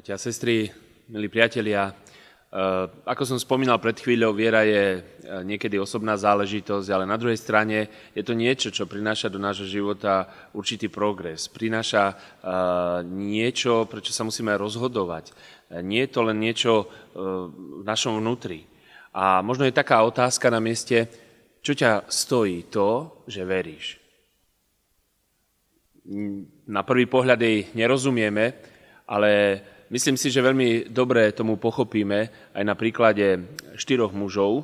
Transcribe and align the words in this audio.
Bratia 0.00 0.16
a 0.16 0.24
sestry, 0.32 0.64
milí 1.12 1.28
priatelia, 1.28 1.92
eh, 1.92 2.88
ako 3.04 3.20
som 3.20 3.36
spomínal 3.36 3.76
pred 3.76 4.00
chvíľou, 4.00 4.32
viera 4.32 4.64
je 4.64 4.96
eh, 4.96 5.02
niekedy 5.44 5.76
osobná 5.76 6.16
záležitosť, 6.16 6.88
ale 6.88 7.04
na 7.04 7.20
druhej 7.20 7.36
strane 7.36 8.08
je 8.16 8.24
to 8.24 8.32
niečo, 8.32 8.72
čo 8.72 8.88
prináša 8.88 9.28
do 9.28 9.36
nášho 9.36 9.68
života 9.68 10.24
určitý 10.56 10.88
progres. 10.88 11.52
Prináša 11.52 12.16
eh, 12.16 12.16
niečo, 13.04 13.84
prečo 13.92 14.16
sa 14.16 14.24
musíme 14.24 14.56
rozhodovať. 14.56 15.36
Nie 15.84 16.08
je 16.08 16.12
to 16.16 16.20
len 16.24 16.40
niečo 16.40 16.88
v 17.12 17.84
našom 17.84 18.24
vnútri. 18.24 18.64
A 19.12 19.44
možno 19.44 19.68
je 19.68 19.76
taká 19.76 20.00
otázka 20.00 20.48
na 20.48 20.64
mieste, 20.64 21.12
čo 21.60 21.76
ťa 21.76 22.08
stojí 22.08 22.72
to, 22.72 23.20
že 23.28 23.44
veríš. 23.44 24.00
Na 26.72 26.88
prvý 26.88 27.04
pohľad 27.04 27.36
jej 27.36 27.68
nerozumieme, 27.76 28.56
ale 29.04 29.60
Myslím 29.90 30.14
si, 30.14 30.30
že 30.30 30.38
veľmi 30.38 30.94
dobre 30.94 31.34
tomu 31.34 31.58
pochopíme 31.58 32.30
aj 32.54 32.62
na 32.62 32.78
príklade 32.78 33.58
štyroch 33.74 34.14
mužov, 34.14 34.62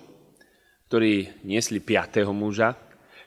ktorí 0.87 1.43
niesli 1.43 1.83
piatého 1.83 2.31
muža. 2.31 2.79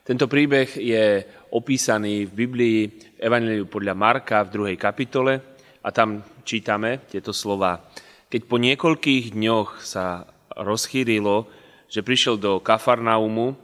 Tento 0.07 0.31
príbeh 0.31 0.79
je 0.79 1.27
opísaný 1.51 2.23
v 2.23 2.47
Biblii 2.47 2.79
v 2.87 3.19
Evangeliu 3.19 3.67
podľa 3.67 3.99
Marka 3.99 4.47
v 4.47 4.53
druhej 4.55 4.77
kapitole 4.79 5.43
a 5.83 5.91
tam 5.91 6.23
čítame 6.47 7.03
tieto 7.03 7.35
slova. 7.35 7.91
Keď 8.31 8.41
po 8.47 8.55
niekoľkých 8.63 9.35
dňoch 9.35 9.83
sa 9.83 10.23
rozchýrilo, 10.55 11.51
že 11.91 11.99
prišiel 11.99 12.39
do 12.39 12.63
Kafarnaumu, 12.63 13.59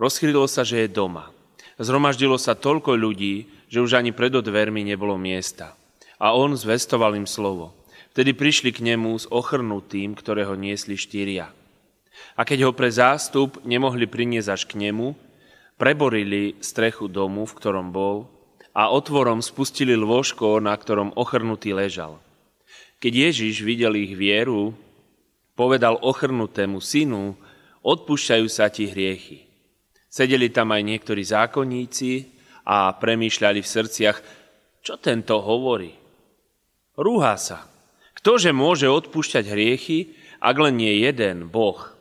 rozchýrilo 0.00 0.48
sa, 0.48 0.64
že 0.64 0.88
je 0.88 0.96
doma. 0.96 1.28
Zhromaždilo 1.76 2.40
sa 2.40 2.56
toľko 2.56 2.96
ľudí, 2.96 3.68
že 3.68 3.84
už 3.84 4.00
ani 4.00 4.16
pred 4.16 4.32
dvermi 4.32 4.80
nebolo 4.80 5.20
miesta 5.20 5.76
a 6.16 6.32
on 6.32 6.56
zvestoval 6.56 7.16
im 7.16 7.28
slovo. 7.28 7.76
Vtedy 8.16 8.32
prišli 8.32 8.72
k 8.72 8.80
nemu 8.80 9.12
s 9.20 9.28
ochrnutým, 9.28 10.16
ktorého 10.16 10.56
niesli 10.56 10.96
štyria. 10.96 11.52
A 12.36 12.48
keď 12.48 12.68
ho 12.68 12.72
pre 12.72 12.88
zástup 12.88 13.60
nemohli 13.64 14.08
priniesť 14.08 14.48
až 14.48 14.62
k 14.64 14.88
nemu, 14.88 15.12
preborili 15.76 16.56
strechu 16.64 17.12
domu, 17.12 17.44
v 17.44 17.56
ktorom 17.60 17.92
bol, 17.92 18.24
a 18.76 18.88
otvorom 18.92 19.40
spustili 19.40 19.96
lôžko, 19.96 20.60
na 20.60 20.76
ktorom 20.76 21.12
ochrnutý 21.16 21.72
ležal. 21.76 22.20
Keď 23.00 23.12
Ježiš 23.32 23.60
videl 23.64 23.96
ich 24.00 24.16
vieru, 24.16 24.72
povedal 25.56 26.00
ochrnutému 26.00 26.80
synu, 26.80 27.36
odpúšťajú 27.84 28.46
sa 28.48 28.68
ti 28.72 28.88
hriechy. 28.88 29.44
Sedeli 30.08 30.48
tam 30.48 30.72
aj 30.72 30.82
niektorí 30.84 31.20
zákonníci 31.20 32.32
a 32.64 32.96
premýšľali 32.96 33.60
v 33.60 33.68
srdciach, 33.68 34.18
čo 34.80 34.96
tento 34.96 35.40
hovorí. 35.44 36.05
Rúha 36.96 37.36
sa. 37.36 37.68
Ktože 38.16 38.56
môže 38.56 38.88
odpúšťať 38.88 39.52
hriechy, 39.52 40.16
ak 40.40 40.56
len 40.56 40.80
nie 40.80 41.04
jeden, 41.04 41.52
Boh? 41.52 41.92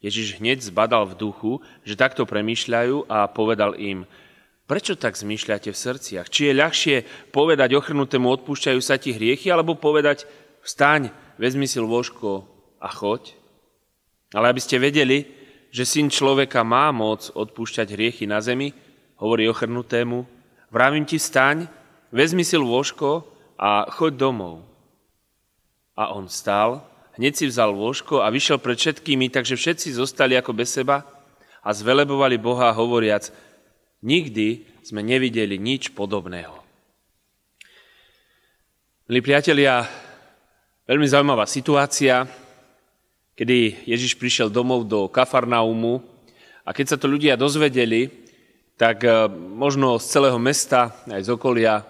Ježiš 0.00 0.40
hneď 0.40 0.64
zbadal 0.64 1.08
v 1.08 1.16
duchu, 1.16 1.52
že 1.84 1.96
takto 1.96 2.24
premýšľajú 2.24 3.08
a 3.08 3.28
povedal 3.28 3.76
im, 3.76 4.08
prečo 4.64 4.96
tak 4.96 5.20
zmýšľate 5.20 5.68
v 5.72 5.76
srdciach? 5.76 6.28
Či 6.32 6.52
je 6.52 6.60
ľahšie 6.60 6.96
povedať 7.36 7.76
ochrnutému 7.76 8.28
odpúšťajú 8.40 8.80
sa 8.80 8.96
ti 8.96 9.12
hriechy, 9.12 9.52
alebo 9.52 9.76
povedať 9.76 10.24
vstaň, 10.64 11.12
vezmi 11.36 11.68
si 11.68 11.76
lôžko 11.80 12.48
a 12.80 12.88
choď? 12.88 13.36
Ale 14.32 14.52
aby 14.52 14.60
ste 14.60 14.80
vedeli, 14.80 15.28
že 15.68 15.84
syn 15.84 16.08
človeka 16.08 16.64
má 16.64 16.88
moc 16.96 17.28
odpúšťať 17.32 17.92
hriechy 17.92 18.24
na 18.24 18.40
zemi, 18.40 18.72
hovorí 19.20 19.44
ochrnutému, 19.52 20.24
vravím 20.72 21.04
ti 21.04 21.20
vstaň, 21.20 21.68
vezmi 22.08 22.40
si 22.40 22.56
lôžko 22.56 23.33
a 23.58 23.86
choď 23.90 24.12
domov. 24.18 24.66
A 25.94 26.10
on 26.10 26.26
stal, 26.26 26.82
hneď 27.14 27.38
si 27.38 27.44
vzal 27.46 27.70
lôžko 27.70 28.22
a 28.22 28.30
vyšiel 28.30 28.58
pred 28.58 28.74
všetkými, 28.74 29.30
takže 29.30 29.54
všetci 29.54 29.94
zostali 29.94 30.34
ako 30.34 30.50
bez 30.54 30.74
seba 30.74 31.06
a 31.62 31.70
zvelebovali 31.70 32.36
Boha 32.36 32.74
hovoriac, 32.74 33.30
nikdy 34.02 34.66
sme 34.82 35.00
nevideli 35.00 35.56
nič 35.56 35.94
podobného. 35.94 36.60
Milí 39.04 39.20
priatelia, 39.20 39.84
veľmi 40.88 41.06
zaujímavá 41.08 41.44
situácia, 41.44 42.24
kedy 43.38 43.86
Ježiš 43.88 44.16
prišiel 44.16 44.48
domov 44.50 44.88
do 44.88 45.06
Kafarnaumu 45.08 46.00
a 46.64 46.72
keď 46.72 46.86
sa 46.94 47.00
to 47.00 47.06
ľudia 47.12 47.36
dozvedeli, 47.36 48.08
tak 48.74 49.04
eh, 49.06 49.28
možno 49.30 50.00
z 50.00 50.06
celého 50.08 50.38
mesta, 50.40 50.96
aj 51.06 51.22
z 51.22 51.30
okolia, 51.30 51.84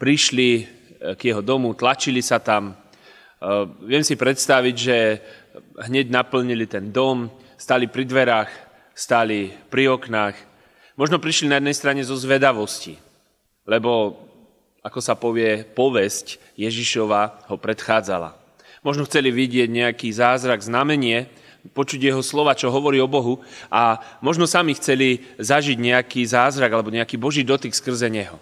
prišli 0.00 0.81
k 1.18 1.20
jeho 1.34 1.42
domu, 1.42 1.74
tlačili 1.74 2.22
sa 2.22 2.38
tam. 2.38 2.72
E, 2.72 2.74
viem 3.82 4.06
si 4.06 4.14
predstaviť, 4.14 4.76
že 4.78 4.96
hneď 5.90 6.08
naplnili 6.08 6.64
ten 6.70 6.94
dom, 6.94 7.28
stali 7.58 7.90
pri 7.90 8.06
dverách, 8.06 8.50
stali 8.94 9.50
pri 9.70 9.98
oknách. 9.98 10.36
Možno 10.94 11.18
prišli 11.18 11.50
na 11.50 11.58
jednej 11.58 11.76
strane 11.76 12.02
zo 12.06 12.14
zvedavosti, 12.14 13.00
lebo, 13.66 14.22
ako 14.84 15.00
sa 15.02 15.18
povie, 15.18 15.66
povesť 15.66 16.38
Ježišova 16.54 17.50
ho 17.50 17.56
predchádzala. 17.58 18.38
Možno 18.82 19.06
chceli 19.06 19.30
vidieť 19.30 19.70
nejaký 19.70 20.10
zázrak, 20.10 20.62
znamenie, 20.62 21.30
počuť 21.70 22.10
jeho 22.10 22.22
slova, 22.26 22.58
čo 22.58 22.74
hovorí 22.74 22.98
o 22.98 23.06
Bohu 23.06 23.38
a 23.70 24.02
možno 24.18 24.50
sami 24.50 24.74
chceli 24.74 25.22
zažiť 25.38 25.78
nejaký 25.78 26.26
zázrak 26.26 26.66
alebo 26.74 26.90
nejaký 26.90 27.14
Boží 27.14 27.46
dotyk 27.46 27.70
skrze 27.70 28.10
neho. 28.10 28.34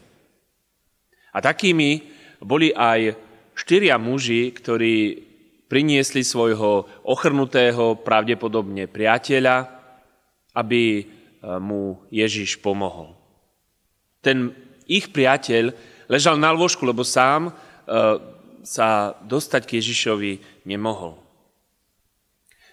A 1.28 1.44
takými 1.44 2.00
boli 2.40 2.72
aj 2.72 3.14
štyria 3.52 4.00
muži, 4.00 4.48
ktorí 4.56 5.28
priniesli 5.70 6.26
svojho 6.26 6.88
ochrnutého, 7.06 8.00
pravdepodobne 8.02 8.90
priateľa, 8.90 9.70
aby 10.58 10.82
e, 10.98 11.02
mu 11.62 12.02
Ježiš 12.10 12.58
pomohol. 12.58 13.14
Ten 14.18 14.50
ich 14.90 15.14
priateľ 15.14 15.70
ležal 16.10 16.34
na 16.42 16.50
lôžku, 16.50 16.82
lebo 16.82 17.06
sám 17.06 17.48
e, 17.48 17.52
sa 18.66 19.14
dostať 19.22 19.62
k 19.62 19.78
Ježišovi 19.78 20.32
nemohol. 20.66 21.14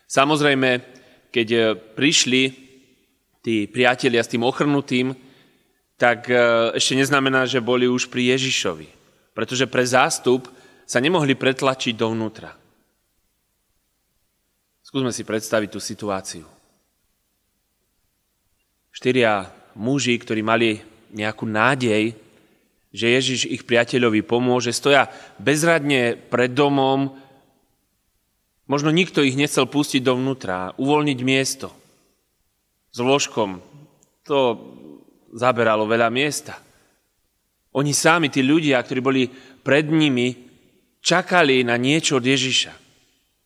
Samozrejme, 0.09 0.81
keď 1.29 1.47
e, 1.53 1.59
prišli 1.77 2.43
tí 3.45 3.69
priatelia 3.69 4.25
s 4.25 4.31
tým 4.33 4.41
ochrnutým, 4.41 5.13
tak 5.97 6.29
ešte 6.77 6.93
neznamená, 6.93 7.49
že 7.49 7.57
boli 7.57 7.89
už 7.89 8.13
pri 8.13 8.37
Ježišovi 8.37 8.96
pretože 9.37 9.69
pre 9.69 9.85
zástup 9.85 10.49
sa 10.89 10.97
nemohli 10.97 11.37
pretlačiť 11.37 11.93
dovnútra. 11.93 12.57
Skúsme 14.81 15.13
si 15.13 15.21
predstaviť 15.21 15.69
tú 15.69 15.77
situáciu. 15.77 16.49
Štyria 18.89 19.45
muži, 19.77 20.17
ktorí 20.17 20.41
mali 20.41 20.81
nejakú 21.13 21.45
nádej, 21.45 22.17
že 22.89 23.13
Ježiš 23.13 23.45
ich 23.45 23.61
priateľovi 23.61 24.25
pomôže, 24.25 24.73
stoja 24.73 25.05
bezradne 25.37 26.17
pred 26.17 26.49
domom, 26.57 27.13
možno 28.65 28.89
nikto 28.89 29.21
ich 29.21 29.37
nechcel 29.37 29.69
pustiť 29.69 30.01
dovnútra, 30.01 30.73
uvoľniť 30.81 31.19
miesto. 31.21 31.69
S 32.89 32.97
vložkom 32.97 33.61
to 34.25 34.65
zaberalo 35.29 35.85
veľa 35.85 36.09
miesta. 36.09 36.57
Oni 37.77 37.93
sami, 37.93 38.33
tí 38.33 38.41
ľudia, 38.41 38.81
ktorí 38.81 38.99
boli 39.05 39.29
pred 39.61 39.85
nimi, 39.85 40.33
čakali 40.97 41.61
na 41.61 41.77
niečo 41.77 42.17
od 42.17 42.25
Ježiša. 42.25 42.73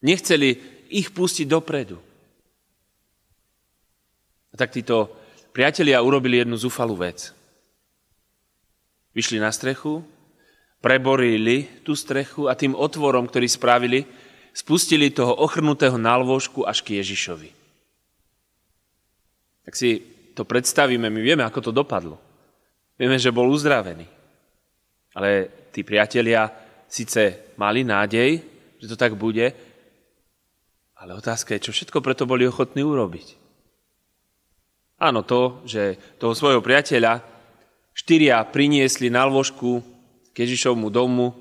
Nechceli 0.08 0.56
ich 0.88 1.12
pustiť 1.12 1.52
dopredu. 1.52 2.00
A 4.52 4.56
tak 4.56 4.72
títo 4.72 5.12
priatelia 5.52 6.00
urobili 6.00 6.40
jednu 6.40 6.56
zúfalú 6.56 6.96
vec. 6.96 7.36
Vyšli 9.12 9.44
na 9.44 9.52
strechu, 9.52 10.00
preborili 10.80 11.68
tú 11.84 11.92
strechu 11.92 12.48
a 12.48 12.56
tým 12.56 12.72
otvorom, 12.72 13.28
ktorý 13.28 13.52
spravili, 13.52 14.08
spustili 14.56 15.12
toho 15.12 15.36
ochrnutého 15.44 16.00
nálvožku 16.00 16.64
až 16.64 16.84
k 16.88 17.04
Ježišovi. 17.04 17.52
Tak 19.68 19.76
si 19.76 20.00
to 20.32 20.48
predstavíme, 20.48 21.12
my 21.12 21.20
vieme, 21.20 21.44
ako 21.44 21.60
to 21.68 21.72
dopadlo. 21.76 22.16
Vieme, 22.96 23.20
že 23.20 23.36
bol 23.36 23.52
uzdravený. 23.52 24.21
Ale 25.16 25.52
tí 25.72 25.84
priatelia 25.84 26.48
síce 26.88 27.54
mali 27.60 27.84
nádej, 27.84 28.40
že 28.80 28.88
to 28.90 28.98
tak 29.00 29.16
bude, 29.16 29.52
ale 31.02 31.18
otázka 31.18 31.58
je, 31.58 31.66
čo 31.66 31.72
všetko 31.74 31.98
preto 32.04 32.30
boli 32.30 32.46
ochotní 32.46 32.86
urobiť. 32.86 33.42
Áno, 35.02 35.26
to, 35.26 35.66
že 35.66 35.98
toho 36.22 36.38
svojho 36.38 36.62
priateľa 36.62 37.26
štyria 37.98 38.38
priniesli 38.46 39.10
na 39.10 39.26
lôžku 39.26 39.82
k 40.30 40.36
Ježišovmu 40.46 40.94
domu, 40.94 41.34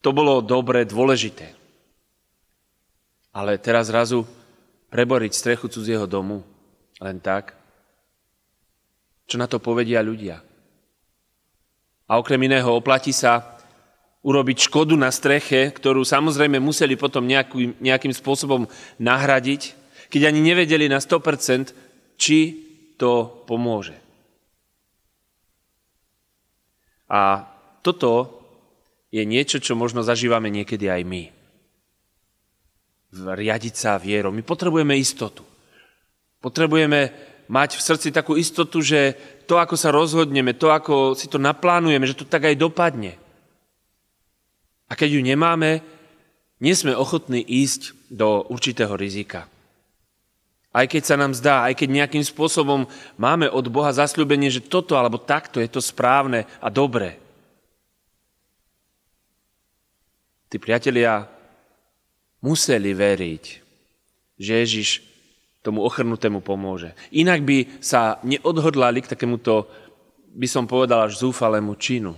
to 0.00 0.16
bolo 0.16 0.40
dobre, 0.40 0.88
dôležité. 0.88 1.52
Ale 3.36 3.60
teraz 3.60 3.92
zrazu 3.92 4.24
preboriť 4.88 5.32
strechu 5.36 5.68
cudzieho 5.68 6.08
domu, 6.08 6.40
len 7.04 7.20
tak, 7.20 7.52
čo 9.28 9.36
na 9.36 9.46
to 9.46 9.60
povedia 9.60 10.00
ľudia. 10.02 10.40
A 12.10 12.18
okrem 12.18 12.42
iného 12.42 12.74
oplatí 12.74 13.14
sa 13.14 13.54
urobiť 14.26 14.66
škodu 14.66 14.98
na 14.98 15.14
streche, 15.14 15.70
ktorú 15.70 16.02
samozrejme 16.02 16.58
museli 16.58 16.98
potom 16.98 17.22
nejaký, 17.22 17.78
nejakým 17.78 18.10
spôsobom 18.10 18.66
nahradiť, 18.98 19.78
keď 20.10 20.26
ani 20.26 20.42
nevedeli 20.42 20.90
na 20.90 20.98
100%, 20.98 21.70
či 22.18 22.38
to 22.98 23.46
pomôže. 23.46 23.94
A 27.06 27.46
toto 27.80 28.42
je 29.14 29.22
niečo, 29.22 29.62
čo 29.62 29.78
možno 29.78 30.02
zažívame 30.02 30.50
niekedy 30.50 30.90
aj 30.90 31.02
my. 31.06 31.22
Riadiť 33.14 33.74
sa 33.74 33.98
vierou. 33.98 34.30
My 34.30 34.42
potrebujeme 34.42 34.94
istotu. 34.94 35.42
Potrebujeme 36.38 37.29
mať 37.50 37.74
v 37.74 37.82
srdci 37.82 38.08
takú 38.14 38.38
istotu, 38.38 38.78
že 38.78 39.18
to, 39.50 39.58
ako 39.58 39.74
sa 39.74 39.90
rozhodneme, 39.90 40.54
to, 40.54 40.70
ako 40.70 41.18
si 41.18 41.26
to 41.26 41.42
naplánujeme, 41.42 42.06
že 42.06 42.14
to 42.14 42.22
tak 42.22 42.46
aj 42.46 42.54
dopadne. 42.54 43.18
A 44.86 44.94
keď 44.94 45.18
ju 45.18 45.20
nemáme, 45.26 45.82
nie 46.62 46.74
sme 46.78 46.94
ochotní 46.94 47.42
ísť 47.42 47.98
do 48.06 48.46
určitého 48.46 48.94
rizika. 48.94 49.50
Aj 50.70 50.86
keď 50.86 51.02
sa 51.02 51.18
nám 51.18 51.34
zdá, 51.34 51.66
aj 51.66 51.82
keď 51.82 51.88
nejakým 51.90 52.22
spôsobom 52.22 52.86
máme 53.18 53.50
od 53.50 53.66
Boha 53.66 53.90
zasľúbenie, 53.90 54.54
že 54.54 54.62
toto 54.62 54.94
alebo 54.94 55.18
takto 55.18 55.58
je 55.58 55.66
to 55.66 55.82
správne 55.82 56.46
a 56.62 56.68
dobré. 56.70 57.18
Tí 60.46 60.62
priatelia 60.62 61.26
museli 62.38 62.94
veriť, 62.94 63.44
že 64.38 64.52
Ježiš 64.62 65.09
tomu 65.60 65.84
ochrnutému 65.84 66.40
pomôže. 66.40 66.96
Inak 67.12 67.44
by 67.44 67.80
sa 67.84 68.16
neodhodlali 68.24 69.04
k 69.04 69.12
takémuto, 69.12 69.68
by 70.32 70.48
som 70.48 70.64
povedal, 70.64 71.04
až 71.04 71.20
zúfalému 71.20 71.76
činu. 71.76 72.16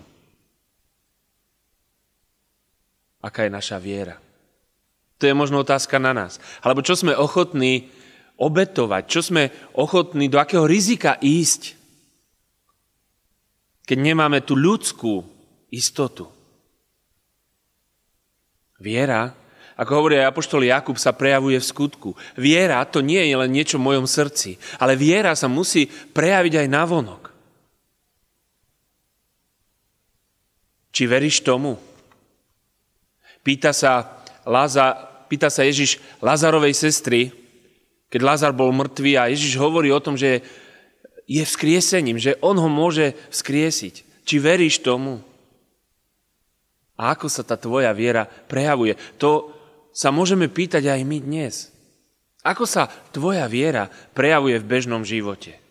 Aká 3.22 3.46
je 3.46 3.54
naša 3.54 3.78
viera? 3.82 4.18
To 5.18 5.30
je 5.30 5.34
možno 5.34 5.62
otázka 5.62 6.02
na 6.02 6.10
nás. 6.10 6.42
Alebo 6.62 6.82
čo 6.82 6.98
sme 6.98 7.14
ochotní 7.14 7.90
obetovať, 8.38 9.02
čo 9.06 9.20
sme 9.22 9.54
ochotní, 9.78 10.26
do 10.26 10.42
akého 10.42 10.66
rizika 10.66 11.14
ísť, 11.22 11.78
keď 13.86 13.98
nemáme 13.98 14.42
tú 14.42 14.58
ľudskú 14.58 15.22
istotu. 15.70 16.26
Viera, 18.82 19.30
ako 19.76 19.90
hovorí 19.92 20.20
aj 20.20 20.30
apoštol 20.32 20.68
Jakub, 20.68 20.96
sa 21.00 21.16
prejavuje 21.16 21.56
v 21.56 21.68
skutku. 21.68 22.10
Viera 22.36 22.84
to 22.84 23.00
nie 23.00 23.20
je 23.24 23.34
len 23.36 23.50
niečo 23.50 23.80
v 23.80 23.86
mojom 23.92 24.06
srdci, 24.06 24.60
ale 24.76 24.98
viera 24.98 25.32
sa 25.32 25.48
musí 25.48 25.88
prejaviť 25.88 26.64
aj 26.64 26.68
na 26.68 26.82
vonok. 26.84 27.22
Či 30.92 31.08
veríš 31.08 31.40
tomu? 31.40 31.80
Pýta 33.40 33.72
sa, 33.72 34.22
Láza, 34.44 34.92
pýta 35.26 35.48
sa 35.48 35.64
Ježiš 35.64 35.98
Lazarovej 36.20 36.76
sestry, 36.76 37.32
keď 38.12 38.20
Lazar 38.20 38.52
bol 38.52 38.68
mŕtvý 38.76 39.16
a 39.16 39.32
Ježiš 39.32 39.56
hovorí 39.56 39.88
o 39.88 40.02
tom, 40.04 40.20
že 40.20 40.44
je 41.24 41.40
vzkriesením, 41.40 42.20
že 42.20 42.36
on 42.44 42.60
ho 42.60 42.68
môže 42.68 43.16
vzkriesiť. 43.32 44.04
Či 44.28 44.36
veríš 44.36 44.84
tomu? 44.84 45.24
A 47.00 47.16
ako 47.16 47.26
sa 47.32 47.40
tá 47.40 47.56
tvoja 47.56 47.88
viera 47.96 48.28
prejavuje? 48.28 49.00
To 49.16 49.61
sa 49.92 50.08
môžeme 50.08 50.48
pýtať 50.48 50.88
aj 50.88 51.00
my 51.04 51.18
dnes. 51.20 51.68
Ako 52.42 52.66
sa 52.66 52.90
tvoja 53.14 53.46
viera 53.46 53.86
prejavuje 54.16 54.58
v 54.58 54.66
bežnom 54.68 55.06
živote? 55.06 55.62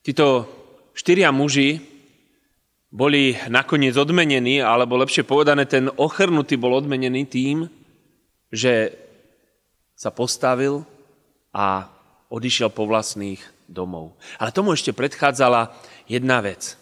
Títo 0.00 0.48
štyria 0.96 1.28
muži 1.28 1.84
boli 2.90 3.36
nakoniec 3.46 3.94
odmenení, 3.94 4.64
alebo 4.64 4.98
lepšie 4.98 5.22
povedané, 5.22 5.68
ten 5.68 5.92
ochrnutý 6.00 6.56
bol 6.56 6.74
odmenený 6.74 7.28
tým, 7.28 7.68
že 8.50 8.96
sa 9.94 10.10
postavil 10.10 10.82
a 11.54 11.86
odišiel 12.32 12.72
po 12.72 12.88
vlastných 12.88 13.38
domov. 13.70 14.18
Ale 14.40 14.50
tomu 14.50 14.74
ešte 14.74 14.96
predchádzala 14.96 15.70
jedna 16.10 16.42
vec. 16.42 16.74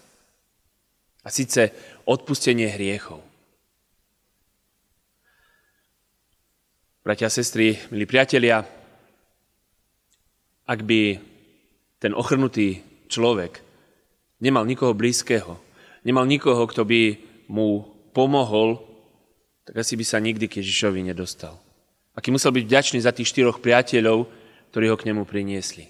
A 1.27 1.29
síce 1.29 1.75
odpustenie 2.09 2.73
hriechov. 2.73 3.28
Bratia 7.09 7.25
a 7.25 7.33
sestry, 7.33 7.73
milí 7.89 8.05
priatelia, 8.05 8.61
ak 10.69 10.85
by 10.85 11.17
ten 11.97 12.13
ochrnutý 12.13 12.85
človek 13.09 13.65
nemal 14.45 14.69
nikoho 14.69 14.93
blízkeho, 14.93 15.57
nemal 16.05 16.29
nikoho, 16.29 16.69
kto 16.69 16.85
by 16.85 17.17
mu 17.49 17.89
pomohol 18.13 18.85
tak 19.65 19.81
asi 19.81 19.97
by 19.97 20.05
sa 20.05 20.21
nikdy 20.21 20.53
k 20.53 20.61
Ježišovi 20.61 21.01
nedostal. 21.01 21.57
Aký 22.13 22.29
musel 22.29 22.53
byť 22.53 22.69
vďačný 22.69 23.01
za 23.01 23.17
tých 23.17 23.33
štyroch 23.33 23.65
priateľov, 23.65 24.29
ktorí 24.69 24.93
ho 24.93 25.01
k 25.01 25.09
nemu 25.09 25.25
priniesli. 25.25 25.89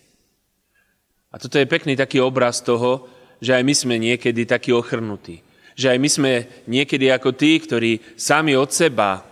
A 1.35 1.43
toto 1.43 1.59
je 1.59 1.67
pekný 1.67 1.99
taký 1.99 2.23
obraz 2.23 2.63
toho, 2.63 3.11
že 3.43 3.59
aj 3.59 3.67
my 3.67 3.75
sme 3.75 3.95
niekedy 3.99 4.47
takí 4.47 4.71
ochrnutí. 4.71 5.43
Že 5.75 5.87
aj 5.95 5.99
my 5.99 6.09
sme 6.15 6.33
niekedy 6.71 7.11
ako 7.11 7.35
tí, 7.35 7.59
ktorí 7.59 8.15
sami 8.15 8.55
od 8.55 8.71
seba 8.71 9.27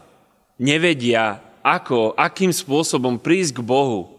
nevedia, 0.59 1.46
ako, 1.67 2.15
akým 2.15 2.55
spôsobom 2.55 3.19
prísť 3.19 3.59
k 3.59 3.67
Bohu, 3.67 4.15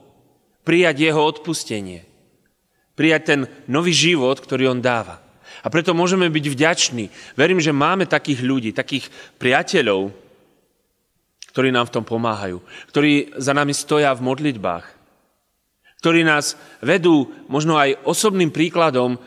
prijať 0.68 1.08
jeho 1.08 1.24
odpustenie, 1.24 2.04
prijať 3.00 3.22
ten 3.24 3.40
nový 3.72 3.96
život, 3.96 4.36
ktorý 4.36 4.76
on 4.76 4.84
dáva. 4.84 5.24
A 5.64 5.72
preto 5.72 5.96
môžeme 5.96 6.28
byť 6.28 6.46
vďační. 6.52 7.06
Verím, 7.40 7.64
že 7.64 7.72
máme 7.72 8.04
takých 8.04 8.44
ľudí, 8.44 8.76
takých 8.76 9.08
priateľov, 9.40 10.12
ktorí 11.56 11.72
nám 11.72 11.88
v 11.88 11.94
tom 11.96 12.04
pomáhajú, 12.04 12.60
ktorí 12.92 13.40
za 13.40 13.56
nami 13.56 13.72
stoja 13.72 14.12
v 14.12 14.28
modlitbách, 14.28 14.86
ktorí 16.04 16.22
nás 16.28 16.60
vedú 16.84 17.32
možno 17.48 17.80
aj 17.80 17.98
osobným 18.06 18.52
príkladom 18.54 19.18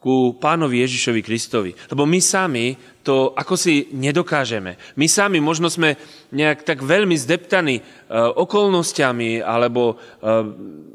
ku 0.00 0.32
pánovi 0.40 0.80
Ježišovi 0.80 1.20
Kristovi. 1.20 1.76
Lebo 1.92 2.08
my 2.08 2.20
sami 2.24 2.72
to 3.04 3.36
ako 3.36 3.54
si 3.54 3.92
nedokážeme. 3.92 4.80
My 4.96 5.06
sami 5.06 5.44
možno 5.44 5.68
sme 5.68 6.00
nejak 6.32 6.64
tak 6.64 6.80
veľmi 6.80 7.12
zdeptaní 7.20 7.80
e, 7.80 7.82
okolnostiami 8.16 9.44
alebo 9.44 9.94
e, 9.94 9.96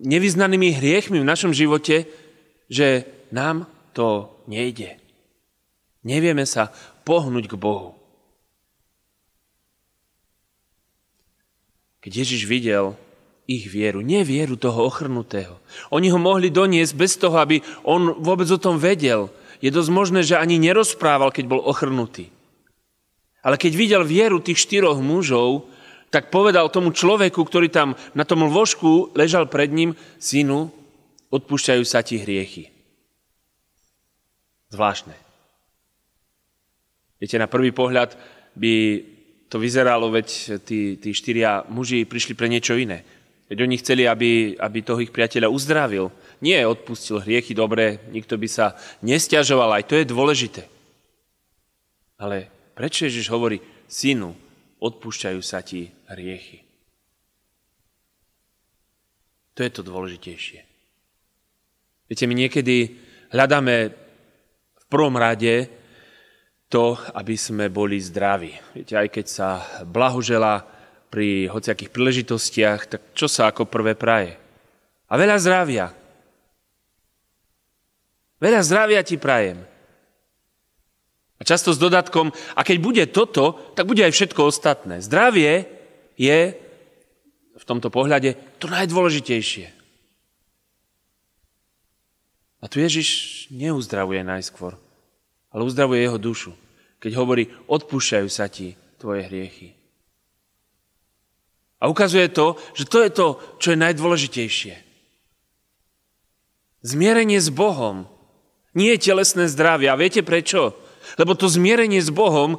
nevyznanými 0.10 0.74
hriechmi 0.82 1.22
v 1.22 1.30
našom 1.30 1.54
živote, 1.54 2.10
že 2.66 3.06
nám 3.30 3.70
to 3.94 4.42
nejde. 4.50 4.98
Nevieme 6.02 6.50
sa 6.50 6.74
pohnúť 7.06 7.46
k 7.46 7.56
Bohu. 7.62 7.94
Keď 12.02 12.12
Ježiš 12.26 12.46
videl 12.46 12.98
ich 13.46 13.70
vieru, 13.70 14.02
nie 14.02 14.26
vieru 14.26 14.58
toho 14.58 14.90
ochrnutého. 14.90 15.62
Oni 15.94 16.10
ho 16.10 16.18
mohli 16.18 16.50
doniesť 16.50 16.94
bez 16.98 17.14
toho, 17.22 17.38
aby 17.38 17.62
on 17.86 18.18
vôbec 18.18 18.50
o 18.50 18.62
tom 18.62 18.82
vedel. 18.82 19.30
Je 19.62 19.70
dosť 19.70 19.90
možné, 19.94 20.20
že 20.26 20.38
ani 20.38 20.58
nerozprával, 20.58 21.30
keď 21.30 21.46
bol 21.46 21.62
ochrnutý. 21.62 22.34
Ale 23.46 23.62
keď 23.62 23.72
videl 23.78 24.04
vieru 24.04 24.42
tých 24.42 24.58
štyroch 24.58 24.98
mužov, 24.98 25.70
tak 26.10 26.34
povedal 26.34 26.74
tomu 26.74 26.90
človeku, 26.90 27.38
ktorý 27.38 27.70
tam 27.70 27.94
na 28.18 28.26
tom 28.26 28.50
lôžku 28.50 29.14
ležal 29.14 29.46
pred 29.46 29.70
ním, 29.70 29.94
synu, 30.18 30.74
odpúšťajú 31.30 31.84
sa 31.86 32.02
ti 32.02 32.18
hriechy. 32.18 32.74
Zvláštne. 34.74 35.14
Viete, 37.22 37.38
na 37.38 37.46
prvý 37.46 37.70
pohľad 37.70 38.18
by 38.58 38.76
to 39.48 39.62
vyzeralo, 39.62 40.10
veď 40.10 40.60
tí, 40.66 40.98
tí 40.98 41.10
štyria 41.14 41.64
muži 41.70 42.04
prišli 42.04 42.34
pre 42.34 42.50
niečo 42.50 42.76
iné. 42.76 43.06
Veď 43.46 43.58
oni 43.62 43.78
chceli, 43.78 44.10
aby, 44.10 44.58
aby 44.58 44.80
toho 44.82 45.02
ich 45.02 45.14
priateľa 45.14 45.54
uzdravil. 45.54 46.10
Nie 46.42 46.66
odpustil 46.66 47.22
hriechy, 47.22 47.54
dobre, 47.54 48.02
nikto 48.10 48.42
by 48.42 48.48
sa 48.50 48.74
nestiažoval, 49.06 49.70
aj 49.78 49.86
to 49.86 49.96
je 50.02 50.06
dôležité. 50.10 50.64
Ale 52.18 52.50
prečo 52.74 53.06
Ježiš 53.06 53.30
hovorí, 53.30 53.62
synu, 53.86 54.34
odpúšťajú 54.82 55.42
sa 55.46 55.62
ti 55.62 55.94
hriechy? 56.10 56.66
To 59.56 59.64
je 59.64 59.72
to 59.72 59.82
dôležitejšie. 59.86 60.60
Viete, 62.06 62.26
my 62.28 62.36
niekedy 62.36 62.92
hľadáme 63.32 63.76
v 64.76 64.86
prvom 64.92 65.16
rade 65.16 65.72
to, 66.68 66.98
aby 67.16 67.40
sme 67.40 67.72
boli 67.72 68.02
zdraví. 68.02 68.52
Viete, 68.76 69.00
aj 69.00 69.08
keď 69.10 69.26
sa 69.26 69.50
blahožela 69.88 70.75
pri 71.10 71.48
hociakých 71.48 71.94
príležitostiach, 71.94 72.80
tak 72.90 73.02
čo 73.16 73.26
sa 73.30 73.50
ako 73.50 73.70
prvé 73.70 73.94
praje? 73.94 74.36
A 75.08 75.14
veľa 75.16 75.38
zdravia. 75.40 75.86
Veľa 78.42 78.62
zdravia 78.66 79.02
ti 79.06 79.16
prajem. 79.16 79.64
A 81.36 81.42
často 81.44 81.76
s 81.76 81.80
dodatkom, 81.80 82.32
a 82.56 82.62
keď 82.64 82.78
bude 82.80 83.04
toto, 83.12 83.60
tak 83.76 83.88
bude 83.88 84.04
aj 84.04 84.16
všetko 84.16 84.48
ostatné. 84.48 85.04
Zdravie 85.04 85.68
je 86.16 86.56
v 87.56 87.64
tomto 87.64 87.92
pohľade 87.92 88.36
to 88.60 88.68
najdôležitejšie. 88.72 89.72
A 92.64 92.66
tu 92.66 92.82
Ježiš 92.82 93.46
neuzdravuje 93.54 94.26
najskôr, 94.26 94.74
ale 95.54 95.62
uzdravuje 95.62 96.02
jeho 96.02 96.18
dušu, 96.18 96.52
keď 96.98 97.12
hovorí, 97.14 97.52
odpúšťajú 97.70 98.28
sa 98.32 98.50
ti 98.50 98.74
tvoje 98.98 99.28
hriechy. 99.28 99.85
A 101.86 101.90
ukazuje 101.90 102.26
to, 102.34 102.58
že 102.74 102.90
to 102.90 103.06
je 103.06 103.14
to, 103.14 103.28
čo 103.62 103.78
je 103.78 103.78
najdôležitejšie. 103.78 104.74
Zmierenie 106.82 107.38
s 107.38 107.54
Bohom 107.54 108.10
nie 108.74 108.98
je 108.98 109.14
telesné 109.14 109.46
zdravie. 109.46 109.94
A 109.94 109.94
viete 109.94 110.26
prečo? 110.26 110.74
Lebo 111.22 111.38
to 111.38 111.46
zmierenie 111.46 112.02
s 112.02 112.10
Bohom, 112.10 112.58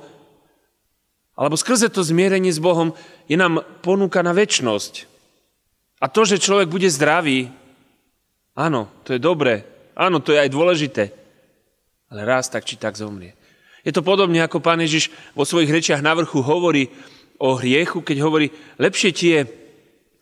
alebo 1.35 1.59
skrze 1.59 1.90
to 1.90 2.06
zmierenie 2.06 2.54
s 2.54 2.62
Bohom, 2.62 2.95
je 3.26 3.35
nám 3.35 3.66
ponúka 3.83 4.23
na 4.23 4.30
väčnosť. 4.30 5.11
A 5.99 6.06
to, 6.06 6.23
že 6.23 6.38
človek 6.38 6.71
bude 6.71 6.87
zdravý, 6.87 7.50
áno, 8.54 8.87
to 9.02 9.18
je 9.18 9.21
dobré, 9.21 9.66
áno, 9.99 10.23
to 10.23 10.30
je 10.30 10.38
aj 10.38 10.54
dôležité, 10.54 11.11
ale 12.14 12.23
raz 12.23 12.47
tak 12.47 12.62
či 12.62 12.78
tak 12.78 12.95
zomrie. 12.95 13.35
Je 13.83 13.90
to 13.90 14.06
podobne, 14.06 14.38
ako 14.38 14.62
pán 14.62 14.78
Ježiš 14.78 15.11
vo 15.35 15.42
svojich 15.42 15.75
rečiach 15.75 15.99
na 15.99 16.14
vrchu 16.14 16.38
hovorí 16.47 16.95
o 17.36 17.56
hriechu, 17.56 18.00
keď 18.00 18.16
hovorí, 18.24 18.52
lepšie 18.80 19.10
ti 19.12 19.26
je 19.36 19.40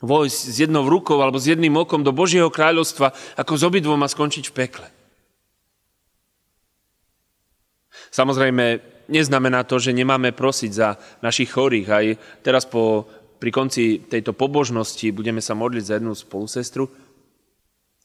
vojsť 0.04 0.40
s 0.50 0.56
jednou 0.68 0.84
rukou 0.84 1.16
alebo 1.22 1.40
s 1.40 1.48
jedným 1.48 1.74
okom 1.80 2.04
do 2.04 2.12
Božieho 2.12 2.52
kráľovstva, 2.52 3.14
ako 3.40 3.52
s 3.56 3.62
obidvoma 3.64 4.04
skončiť 4.10 4.44
v 4.50 4.56
pekle. 4.56 4.86
Samozrejme, 8.14 8.78
neznamená 9.08 9.64
to, 9.66 9.80
že 9.80 9.96
nemáme 9.96 10.30
prosiť 10.30 10.70
za 10.70 10.94
našich 11.24 11.50
chorých. 11.50 11.88
Aj 11.90 12.06
teraz 12.44 12.68
po, 12.68 13.08
pri 13.40 13.50
konci 13.50 14.06
tejto 14.06 14.36
pobožnosti 14.36 15.10
budeme 15.10 15.42
sa 15.42 15.58
modliť 15.58 15.84
za 15.84 15.96
jednu 15.98 16.12
spolusestru, 16.14 16.84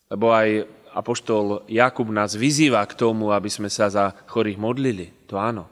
lebo 0.09 0.33
aj 0.33 0.65
apoštol 0.89 1.69
Jakub 1.69 2.09
nás 2.09 2.33
vyzýva 2.33 2.81
k 2.89 2.97
tomu, 2.97 3.29
aby 3.29 3.49
sme 3.51 3.69
sa 3.69 3.91
za 3.93 4.17
chorých 4.25 4.57
modlili. 4.57 5.13
To 5.29 5.37
áno. 5.37 5.69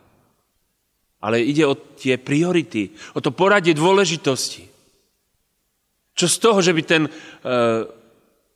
Ale 1.18 1.42
ide 1.42 1.66
o 1.66 1.74
tie 1.74 2.22
priority, 2.22 2.94
o 3.18 3.20
to 3.20 3.34
poradie 3.34 3.74
dôležitosti. 3.74 4.70
Čo 6.18 6.26
z 6.30 6.38
toho, 6.38 6.60
že 6.62 6.74
by 6.74 6.82
ten 6.86 7.04
e, 7.06 7.12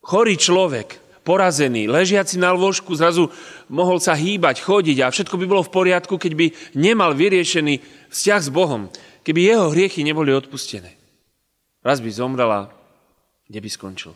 chorý 0.01 0.35
človek, 0.37 1.01
porazený, 1.21 1.85
ležiaci 1.85 2.41
na 2.41 2.49
lôžku, 2.53 2.97
zrazu 2.97 3.29
mohol 3.69 4.01
sa 4.01 4.17
hýbať, 4.17 4.65
chodiť 4.65 4.97
a 5.05 5.13
všetko 5.13 5.37
by 5.37 5.45
bolo 5.45 5.61
v 5.61 5.73
poriadku, 5.73 6.17
keď 6.17 6.33
by 6.33 6.45
nemal 6.73 7.13
vyriešený 7.13 8.09
vzťah 8.09 8.41
s 8.41 8.49
Bohom, 8.49 8.89
keby 9.21 9.53
jeho 9.53 9.69
hriechy 9.69 10.01
neboli 10.01 10.33
odpustené. 10.33 10.97
Raz 11.85 12.01
by 12.01 12.09
zomrela, 12.09 12.73
kde 13.45 13.59
by 13.61 13.69
skončil. 13.69 14.13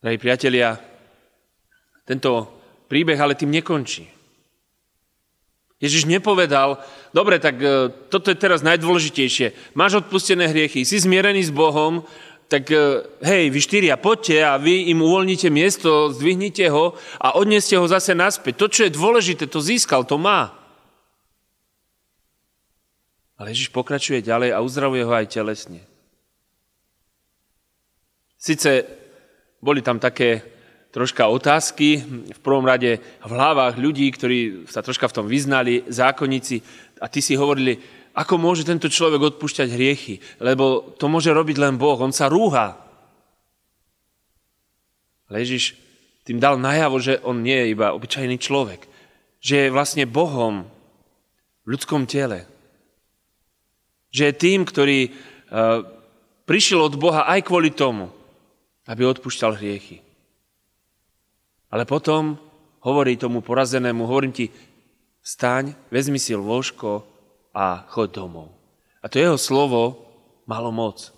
Drahí 0.00 0.16
priatelia, 0.16 0.78
tento 2.08 2.57
príbeh 2.88 3.20
ale 3.20 3.36
tým 3.36 3.52
nekončí. 3.52 4.08
Ježiš 5.78 6.10
nepovedal, 6.10 6.82
dobre, 7.14 7.38
tak 7.38 7.54
e, 7.62 7.94
toto 8.10 8.34
je 8.34 8.40
teraz 8.40 8.66
najdôležitejšie. 8.66 9.78
Máš 9.78 10.02
odpustené 10.02 10.50
hriechy, 10.50 10.82
si 10.82 10.98
zmierený 10.98 11.46
s 11.46 11.54
Bohom, 11.54 12.02
tak 12.50 12.66
e, 12.74 13.06
hej, 13.22 13.54
vy 13.54 13.60
štyria, 13.62 13.94
poďte 13.94 14.42
a 14.42 14.58
vy 14.58 14.90
im 14.90 14.98
uvoľnite 14.98 15.46
miesto, 15.54 16.10
zdvihnite 16.10 16.66
ho 16.74 16.98
a 17.22 17.38
odneste 17.38 17.78
ho 17.78 17.86
zase 17.86 18.10
naspäť. 18.10 18.58
To, 18.58 18.66
čo 18.66 18.80
je 18.90 18.96
dôležité, 18.98 19.46
to 19.46 19.62
získal, 19.62 20.02
to 20.02 20.18
má. 20.18 20.50
Ale 23.38 23.54
Ježiš 23.54 23.70
pokračuje 23.70 24.18
ďalej 24.18 24.50
a 24.50 24.58
uzdravuje 24.58 25.06
ho 25.06 25.14
aj 25.14 25.30
telesne. 25.30 25.78
Sice 28.34 28.82
boli 29.62 29.78
tam 29.78 30.02
také 30.02 30.57
troška 30.98 31.30
otázky, 31.30 32.02
v 32.34 32.40
prvom 32.42 32.66
rade 32.66 32.98
v 32.98 33.30
hlavách 33.30 33.78
ľudí, 33.78 34.10
ktorí 34.10 34.66
sa 34.66 34.82
troška 34.82 35.06
v 35.06 35.16
tom 35.22 35.26
vyznali, 35.30 35.86
zákonníci, 35.86 36.58
a 36.98 37.06
ty 37.06 37.22
si 37.22 37.38
hovorili, 37.38 37.78
ako 38.18 38.34
môže 38.34 38.66
tento 38.66 38.90
človek 38.90 39.38
odpúšťať 39.38 39.68
hriechy, 39.70 40.18
lebo 40.42 40.90
to 40.98 41.06
môže 41.06 41.30
robiť 41.30 41.56
len 41.62 41.78
Boh, 41.78 41.94
on 42.02 42.10
sa 42.10 42.26
rúha. 42.26 42.74
Ale 45.30 45.46
Ježiš 45.46 45.78
tým 46.26 46.42
dal 46.42 46.58
najavo, 46.58 46.98
že 46.98 47.22
on 47.22 47.46
nie 47.46 47.54
je 47.54 47.72
iba 47.78 47.94
obyčajný 47.94 48.42
človek, 48.42 48.90
že 49.38 49.70
je 49.70 49.74
vlastne 49.74 50.02
Bohom 50.02 50.66
v 51.62 51.66
ľudskom 51.78 52.10
tele. 52.10 52.42
Že 54.10 54.34
je 54.34 54.34
tým, 54.34 54.60
ktorý 54.66 54.98
uh, 55.08 55.86
prišiel 56.42 56.82
od 56.82 56.98
Boha 56.98 57.28
aj 57.30 57.46
kvôli 57.46 57.70
tomu, 57.70 58.10
aby 58.90 59.06
odpúšťal 59.06 59.56
hriechy. 59.62 60.07
Ale 61.68 61.84
potom 61.84 62.40
hovorí 62.80 63.20
tomu 63.20 63.44
porazenému, 63.44 64.08
hovorím 64.08 64.32
ti, 64.32 64.48
staň, 65.20 65.76
vezmi 65.92 66.16
si 66.16 66.32
lôžko 66.32 67.04
a 67.52 67.84
choď 67.92 68.24
domov. 68.24 68.48
A 69.04 69.12
to 69.12 69.20
jeho 69.20 69.36
slovo 69.36 70.08
malo 70.48 70.72
moc. 70.72 71.12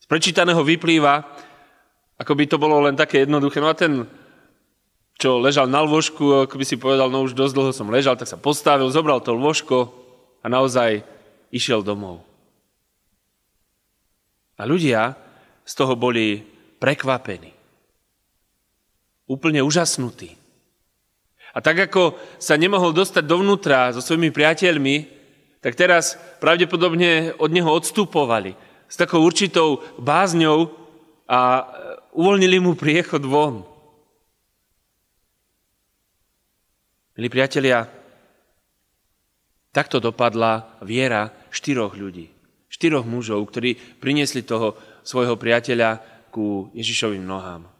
Z 0.00 0.06
prečítaného 0.08 0.60
vyplýva, 0.64 1.24
ako 2.20 2.32
by 2.32 2.44
to 2.48 2.56
bolo 2.56 2.80
len 2.84 2.96
také 2.96 3.24
jednoduché, 3.24 3.60
no 3.60 3.68
a 3.68 3.76
ten, 3.76 4.08
čo 5.20 5.40
ležal 5.40 5.68
na 5.68 5.84
lôžku, 5.84 6.48
ako 6.48 6.54
by 6.56 6.64
si 6.64 6.76
povedal, 6.76 7.08
no 7.08 7.24
už 7.24 7.36
dosť 7.36 7.54
dlho 7.54 7.72
som 7.72 7.92
ležal, 7.92 8.16
tak 8.16 8.28
sa 8.28 8.40
postavil, 8.40 8.88
zobral 8.92 9.20
to 9.20 9.36
lôžko 9.36 9.92
a 10.40 10.46
naozaj 10.48 11.04
išiel 11.52 11.80
domov. 11.80 12.24
A 14.60 14.68
ľudia 14.68 15.16
z 15.64 15.72
toho 15.72 15.96
boli 15.96 16.44
prekvapení 16.78 17.53
úplne 19.24 19.64
úžasnutý. 19.64 20.36
A 21.54 21.62
tak 21.62 21.86
ako 21.86 22.18
sa 22.42 22.58
nemohol 22.58 22.90
dostať 22.90 23.24
dovnútra 23.24 23.94
so 23.94 24.02
svojimi 24.02 24.34
priateľmi, 24.34 25.06
tak 25.62 25.78
teraz 25.78 26.18
pravdepodobne 26.42 27.32
od 27.38 27.50
neho 27.54 27.70
odstupovali 27.70 28.52
s 28.90 28.98
takou 28.98 29.22
určitou 29.22 29.80
bázňou 29.96 30.68
a 31.30 31.64
uvoľnili 32.12 32.58
mu 32.60 32.76
priechod 32.76 33.22
von. 33.24 33.64
Milí 37.14 37.30
priatelia, 37.30 37.86
takto 39.70 40.02
dopadla 40.02 40.82
viera 40.82 41.30
štyroch 41.54 41.94
ľudí, 41.94 42.28
štyroch 42.66 43.06
mužov, 43.06 43.46
ktorí 43.46 43.78
priniesli 44.02 44.42
toho 44.42 44.74
svojho 45.06 45.38
priateľa 45.38 46.02
ku 46.34 46.74
Ježišovým 46.74 47.22
nohám 47.22 47.73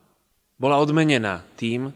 bola 0.58 0.78
odmenená 0.78 1.42
tým, 1.58 1.90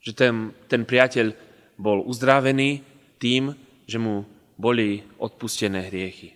že 0.00 0.16
ten, 0.16 0.54
ten 0.70 0.88
priateľ 0.88 1.34
bol 1.78 2.02
uzdravený 2.06 2.82
tým, 3.20 3.52
že 3.84 3.98
mu 4.00 4.24
boli 4.58 5.04
odpustené 5.20 5.86
hriechy. 5.86 6.34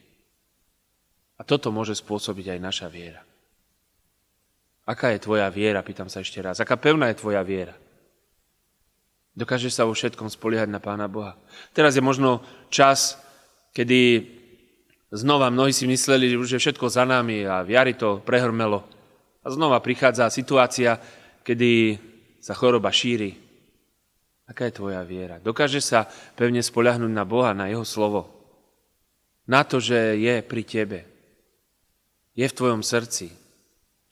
A 1.41 1.43
toto 1.43 1.75
môže 1.75 1.99
spôsobiť 1.99 2.55
aj 2.55 2.59
naša 2.63 2.87
viera. 2.87 3.23
Aká 4.87 5.15
je 5.15 5.23
tvoja 5.23 5.51
viera, 5.51 5.83
pýtam 5.83 6.11
sa 6.11 6.23
ešte 6.23 6.39
raz. 6.43 6.59
Aká 6.59 6.79
pevná 6.79 7.11
je 7.11 7.19
tvoja 7.19 7.43
viera? 7.43 7.75
Dokážeš 9.33 9.73
sa 9.73 9.89
vo 9.89 9.97
všetkom 9.97 10.29
spoliehať 10.29 10.69
na 10.69 10.83
Pána 10.83 11.09
Boha. 11.09 11.39
Teraz 11.73 11.97
je 11.97 12.05
možno 12.05 12.45
čas, 12.69 13.17
kedy 13.73 14.29
znova 15.09 15.49
mnohí 15.49 15.73
si 15.73 15.89
mysleli, 15.89 16.35
že 16.35 16.41
už 16.41 16.49
je 16.57 16.61
všetko 16.61 16.87
za 16.93 17.09
nami 17.09 17.47
a 17.49 17.65
v 17.65 17.75
jari 17.75 17.97
to 17.97 18.21
prehrmelo. 18.21 18.85
A 19.43 19.51
znova 19.51 19.81
prichádza 19.81 20.29
situácia, 20.29 21.01
kedy 21.43 21.99
sa 22.43 22.55
choroba 22.55 22.91
šíri. 22.91 23.39
Aká 24.51 24.67
je 24.67 24.79
tvoja 24.79 25.03
viera? 25.07 25.39
Dokáže 25.39 25.79
sa 25.79 26.11
pevne 26.35 26.59
spoľahnúť 26.59 27.13
na 27.13 27.23
Boha, 27.23 27.55
na 27.55 27.71
Jeho 27.71 27.87
slovo? 27.87 28.31
Na 29.47 29.63
to, 29.63 29.79
že 29.79 30.19
je 30.19 30.43
pri 30.43 30.63
tebe. 30.67 31.01
Je 32.35 32.47
v 32.47 32.57
tvojom 32.57 32.83
srdci. 32.83 33.31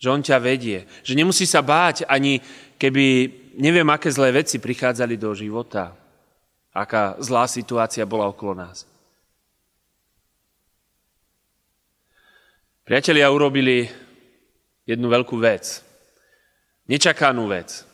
Že 0.00 0.06
On 0.10 0.22
ťa 0.22 0.38
vedie. 0.38 0.86
Že 1.02 1.18
nemusí 1.18 1.44
sa 1.44 1.60
báť, 1.60 2.06
ani 2.06 2.38
keby 2.78 3.06
neviem, 3.58 3.86
aké 3.90 4.08
zlé 4.08 4.32
veci 4.32 4.62
prichádzali 4.62 5.18
do 5.18 5.34
života. 5.34 5.92
Aká 6.70 7.18
zlá 7.18 7.50
situácia 7.50 8.06
bola 8.06 8.30
okolo 8.30 8.54
nás. 8.54 8.86
Priatelia 12.86 13.30
urobili 13.30 13.86
jednu 14.86 15.06
veľkú 15.10 15.38
vec. 15.38 15.89
Nečakanú 16.90 17.46
vec. 17.46 17.86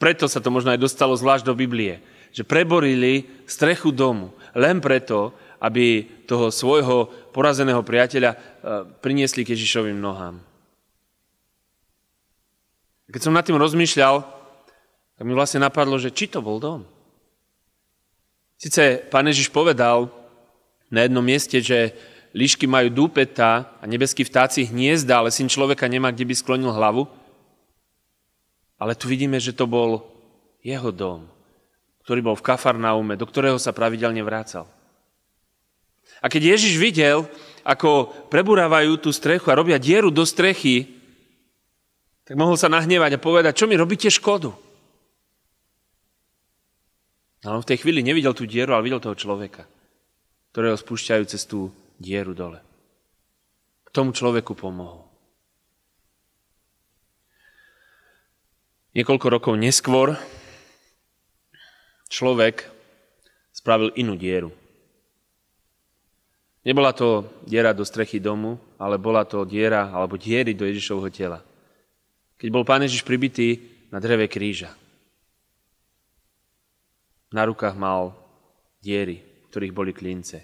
Preto 0.00 0.24
sa 0.24 0.40
to 0.40 0.48
možno 0.48 0.72
aj 0.72 0.80
dostalo 0.80 1.12
zvlášť 1.12 1.44
do 1.44 1.52
Biblie. 1.52 2.00
Že 2.32 2.48
preborili 2.48 3.28
strechu 3.44 3.92
domu. 3.92 4.32
Len 4.56 4.80
preto, 4.80 5.36
aby 5.60 6.08
toho 6.24 6.48
svojho 6.48 7.04
porazeného 7.36 7.84
priateľa 7.84 8.30
e, 8.32 8.36
priniesli 9.04 9.44
k 9.44 9.52
Ježišovým 9.52 10.00
nohám. 10.00 10.40
Keď 13.12 13.20
som 13.20 13.36
nad 13.36 13.44
tým 13.44 13.60
rozmýšľal, 13.60 14.24
tak 15.20 15.24
mi 15.28 15.36
vlastne 15.36 15.60
napadlo, 15.60 16.00
že 16.00 16.08
či 16.08 16.32
to 16.32 16.40
bol 16.40 16.56
dom. 16.56 16.88
Sice 18.56 19.04
pán 19.12 19.28
Ježiš 19.28 19.52
povedal 19.52 20.08
na 20.88 21.04
jednom 21.04 21.20
mieste, 21.20 21.60
že 21.60 21.92
líšky 22.32 22.64
majú 22.64 22.88
dúpeta 22.88 23.68
a 23.76 23.84
nebeskí 23.84 24.24
vtáci 24.24 24.64
hniezda, 24.64 25.20
ale 25.20 25.34
syn 25.34 25.50
človeka 25.50 25.84
nemá, 25.92 26.08
kde 26.08 26.24
by 26.24 26.34
sklonil 26.40 26.72
hlavu. 26.72 27.04
Ale 28.80 28.96
tu 28.96 29.12
vidíme, 29.12 29.36
že 29.36 29.52
to 29.52 29.68
bol 29.68 30.08
jeho 30.64 30.88
dom, 30.88 31.28
ktorý 32.08 32.20
bol 32.24 32.36
v 32.36 32.46
Kafarnaume, 32.48 33.14
do 33.20 33.28
ktorého 33.28 33.60
sa 33.60 33.76
pravidelne 33.76 34.24
vrácal. 34.24 34.64
A 36.24 36.32
keď 36.32 36.56
Ježiš 36.56 36.80
videl, 36.80 37.28
ako 37.60 38.08
preburávajú 38.32 38.96
tú 39.00 39.12
strechu 39.12 39.52
a 39.52 39.58
robia 39.60 39.76
dieru 39.76 40.08
do 40.08 40.24
strechy, 40.24 40.88
tak 42.24 42.40
mohol 42.40 42.56
sa 42.56 42.72
nahnevať 42.72 43.16
a 43.16 43.22
povedať, 43.22 43.52
čo 43.52 43.68
mi 43.68 43.76
robíte 43.76 44.08
škodu. 44.08 44.52
Ale 47.40 47.56
on 47.56 47.64
v 47.64 47.70
tej 47.72 47.80
chvíli 47.84 48.04
nevidel 48.04 48.36
tú 48.36 48.44
dieru, 48.44 48.76
ale 48.76 48.84
videl 48.84 49.00
toho 49.00 49.16
človeka, 49.16 49.64
ktorého 50.52 50.76
spúšťajú 50.76 51.24
cez 51.24 51.42
tú 51.48 51.72
dieru 51.96 52.36
dole. 52.36 52.60
K 53.84 53.90
tomu 53.90 54.12
človeku 54.12 54.52
pomohol. 54.54 55.09
Niekoľko 58.90 59.26
rokov 59.30 59.54
neskôr 59.54 60.18
človek 62.10 62.66
spravil 63.54 63.94
inú 63.94 64.18
dieru. 64.18 64.50
Nebola 66.66 66.90
to 66.90 67.22
diera 67.46 67.70
do 67.70 67.86
strechy 67.86 68.18
domu, 68.18 68.58
ale 68.82 68.98
bola 68.98 69.22
to 69.22 69.46
diera 69.46 69.94
alebo 69.94 70.18
diery 70.18 70.58
do 70.58 70.66
Ježišovho 70.66 71.06
tela. 71.14 71.38
Keď 72.34 72.48
bol 72.50 72.66
pán 72.66 72.82
Ježiš 72.82 73.06
pribitý 73.06 73.62
na 73.94 74.02
dreve 74.02 74.26
kríža. 74.26 74.74
Na 77.30 77.46
rukách 77.46 77.78
mal 77.78 78.10
diery, 78.82 79.22
v 79.22 79.46
ktorých 79.54 79.76
boli 79.76 79.94
klince. 79.94 80.42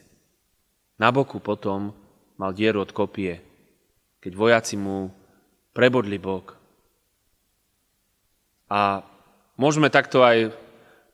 Na 1.02 1.10
boku 1.10 1.42
potom 1.42 1.90
mal 2.38 2.54
dieru 2.54 2.86
od 2.86 2.94
kopie, 2.94 3.42
keď 4.22 4.32
vojaci 4.38 4.78
mu 4.78 5.10
prebodli 5.74 6.16
bok. 6.22 6.65
A 8.66 9.02
môžeme 9.54 9.90
takto 9.90 10.26
aj 10.26 10.50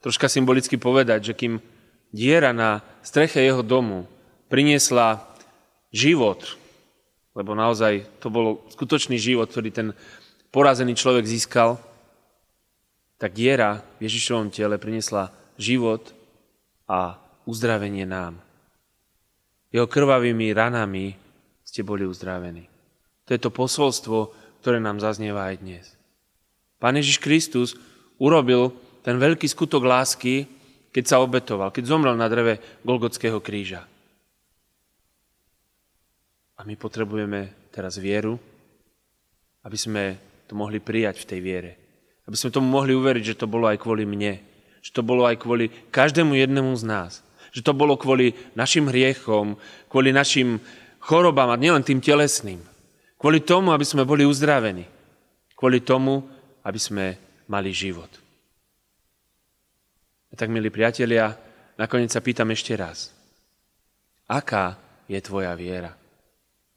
troška 0.00 0.26
symbolicky 0.26 0.80
povedať, 0.80 1.32
že 1.32 1.38
kým 1.38 1.62
diera 2.12 2.52
na 2.52 2.85
streche 3.00 3.40
jeho 3.40 3.64
domu 3.64 4.04
priniesla 4.52 5.25
život, 5.92 6.56
lebo 7.32 7.56
naozaj 7.56 8.04
to 8.21 8.28
bol 8.28 8.64
skutočný 8.73 9.16
život, 9.16 9.49
ktorý 9.49 9.68
ten 9.73 9.88
porazený 10.52 10.92
človek 10.97 11.25
získal, 11.25 11.80
tak 13.16 13.32
diera 13.32 13.80
v 13.97 14.11
Ježišovom 14.11 14.50
tele 14.50 14.76
priniesla 14.76 15.32
život 15.56 16.12
a 16.90 17.16
uzdravenie 17.47 18.04
nám. 18.04 18.37
Jeho 19.73 19.88
krvavými 19.88 20.52
ranami 20.52 21.16
ste 21.64 21.80
boli 21.80 22.04
uzdravení. 22.04 22.68
To 23.25 23.30
je 23.32 23.40
to 23.40 23.49
posolstvo, 23.49 24.35
ktoré 24.61 24.76
nám 24.82 25.00
zaznieva 25.00 25.49
aj 25.49 25.56
dnes. 25.64 25.85
Pán 26.82 26.98
Ježiš 26.98 27.22
Kristus 27.22 27.78
urobil 28.18 28.74
ten 29.06 29.14
veľký 29.14 29.46
skutok 29.46 29.86
lásky, 29.86 30.50
keď 30.90 31.04
sa 31.06 31.22
obetoval, 31.22 31.70
keď 31.70 31.86
zomrel 31.86 32.18
na 32.18 32.26
dreve 32.26 32.58
Golgotského 32.82 33.38
kríža. 33.38 33.86
A 36.58 36.66
my 36.66 36.74
potrebujeme 36.74 37.70
teraz 37.70 38.02
vieru, 38.02 38.34
aby 39.62 39.78
sme 39.78 40.18
to 40.50 40.58
mohli 40.58 40.82
prijať 40.82 41.22
v 41.22 41.28
tej 41.30 41.40
viere. 41.42 41.72
Aby 42.26 42.34
sme 42.34 42.54
tomu 42.54 42.66
mohli 42.66 42.98
uveriť, 42.98 43.34
že 43.34 43.38
to 43.38 43.46
bolo 43.46 43.70
aj 43.70 43.78
kvôli 43.78 44.02
mne. 44.02 44.42
Že 44.82 44.90
to 44.90 45.02
bolo 45.06 45.22
aj 45.26 45.38
kvôli 45.38 45.70
každému 45.94 46.34
jednému 46.34 46.74
z 46.74 46.82
nás. 46.82 47.12
Že 47.54 47.71
to 47.71 47.73
bolo 47.78 47.95
kvôli 47.95 48.34
našim 48.58 48.90
hriechom, 48.90 49.54
kvôli 49.86 50.10
našim 50.10 50.58
chorobám 50.99 51.50
a 51.50 51.58
nielen 51.58 51.86
tým 51.86 52.02
telesným. 52.02 52.62
Kvôli 53.18 53.38
tomu, 53.38 53.71
aby 53.71 53.86
sme 53.86 54.02
boli 54.02 54.26
uzdravení. 54.26 54.86
Kvôli 55.54 55.78
tomu, 55.78 56.26
aby 56.62 56.78
sme 56.78 57.06
mali 57.50 57.75
život. 57.75 58.08
A 60.32 60.38
tak, 60.38 60.48
milí 60.48 60.72
priatelia, 60.72 61.36
nakoniec 61.76 62.08
sa 62.08 62.25
pýtam 62.25 62.48
ešte 62.54 62.72
raz. 62.72 63.12
Aká 64.30 64.80
je 65.04 65.20
tvoja 65.20 65.52
viera? 65.52 65.92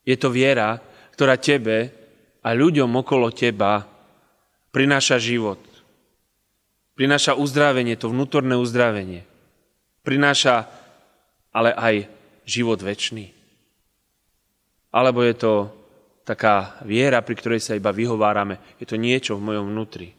Je 0.04 0.18
to 0.20 0.28
viera, 0.28 0.76
ktorá 1.16 1.40
tebe 1.40 1.90
a 2.44 2.50
ľuďom 2.52 2.92
okolo 3.00 3.32
teba 3.32 3.88
prináša 4.76 5.18
život. 5.18 5.58
Prináša 7.00 7.40
uzdravenie, 7.40 7.96
to 7.96 8.12
vnútorné 8.12 8.60
uzdravenie. 8.60 9.24
Prináša 10.04 10.68
ale 11.56 11.72
aj 11.72 11.96
život 12.44 12.84
väčší. 12.84 13.32
Alebo 14.92 15.24
je 15.24 15.36
to 15.36 15.54
taká 16.26 16.82
viera, 16.84 17.22
pri 17.22 17.38
ktorej 17.38 17.62
sa 17.62 17.78
iba 17.78 17.94
vyhovárame. 17.94 18.58
Je 18.82 18.90
to 18.90 18.98
niečo 18.98 19.38
v 19.38 19.46
mojom 19.54 19.72
vnútri. 19.72 20.12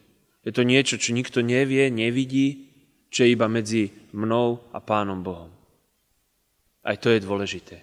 Je 0.47 0.55
to 0.55 0.62
niečo, 0.62 0.95
čo 0.97 1.11
nikto 1.11 1.42
nevie, 1.42 1.90
nevidí, 1.90 2.71
čo 3.11 3.27
je 3.27 3.35
iba 3.35 3.51
medzi 3.51 3.90
mnou 4.14 4.71
a 4.71 4.79
Pánom 4.79 5.19
Bohom. 5.19 5.51
Aj 6.87 6.95
to 7.03 7.11
je 7.11 7.19
dôležité. 7.19 7.83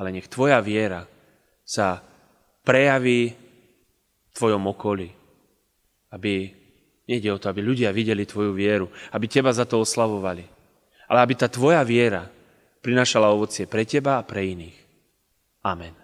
Ale 0.00 0.08
nech 0.08 0.32
tvoja 0.32 0.64
viera 0.64 1.04
sa 1.60 2.00
prejaví 2.64 3.28
v 3.28 4.30
tvojom 4.32 4.64
okolí. 4.72 5.12
Aby, 6.16 6.48
nejde 7.04 7.28
o 7.28 7.40
to, 7.40 7.52
aby 7.52 7.60
ľudia 7.60 7.92
videli 7.92 8.24
tvoju 8.24 8.56
vieru, 8.56 8.88
aby 9.12 9.28
teba 9.28 9.52
za 9.52 9.68
to 9.68 9.84
oslavovali, 9.84 10.44
ale 11.12 11.18
aby 11.20 11.34
tá 11.36 11.52
tvoja 11.52 11.84
viera 11.84 12.24
prinášala 12.80 13.28
ovocie 13.28 13.68
pre 13.68 13.84
teba 13.84 14.16
a 14.16 14.24
pre 14.24 14.48
iných. 14.48 14.78
Amen. 15.68 16.01